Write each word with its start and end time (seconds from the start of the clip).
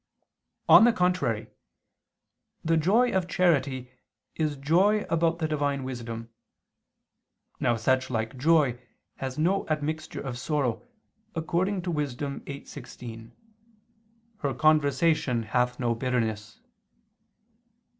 On 0.67 0.83
the 0.83 0.93
contrary, 0.93 1.45
The 2.65 2.75
joy 2.75 3.11
of 3.11 3.27
charity 3.27 3.91
is 4.33 4.55
joy 4.57 5.05
about 5.11 5.37
the 5.37 5.47
Divine 5.47 5.83
wisdom. 5.83 6.31
Now 7.59 7.75
such 7.75 8.09
like 8.09 8.35
joy 8.35 8.79
has 9.17 9.37
no 9.37 9.67
admixture 9.67 10.19
of 10.21 10.39
sorrow, 10.39 10.81
according 11.35 11.83
to 11.83 11.91
Wis. 11.91 12.15
8:16: 12.15 13.29
"Her 14.37 14.53
conversation 14.55 15.43
hath 15.43 15.79
no 15.79 15.93
bitterness." 15.93 16.61